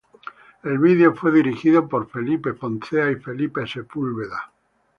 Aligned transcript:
El 0.63 0.79
video 0.79 1.13
fue 1.13 1.31
dirigido 1.31 1.87
por 1.87 2.09
Felipe 2.09 2.53
Foncea 2.55 3.11
y 3.11 3.17
Felipe 3.17 3.67
Sepulveda. 3.67 4.51